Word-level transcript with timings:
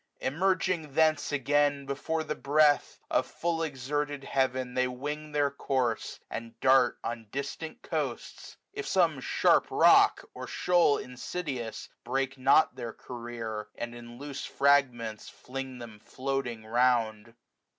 Emerging 0.21 0.95
thence 0.95 1.31
again, 1.31 1.85
before 1.85 2.23
the 2.23 2.33
breath 2.33 2.97
170 3.09 3.19
Of 3.19 3.25
full 3.39 3.61
exerted 3.61 4.23
heaven 4.23 4.73
they 4.73 4.87
wing 4.87 5.31
their 5.31 5.51
course. 5.51 6.19
And 6.27 6.59
dart 6.59 6.97
on 7.03 7.27
distant 7.31 7.83
coasts; 7.83 8.57
if 8.73 8.87
some 8.87 9.19
sharp 9.21 9.67
rock. 9.69 10.25
Or 10.33 10.47
shoal 10.47 10.97
insidious, 10.97 11.87
break 12.03 12.35
not 12.35 12.73
their 12.75 12.93
career, 12.93 13.67
And 13.75 13.93
in 13.93 14.17
loose 14.17 14.43
fragments 14.43 15.29
fling 15.29 15.77
them 15.77 15.99
floating 15.99 16.65
round. 16.65 17.35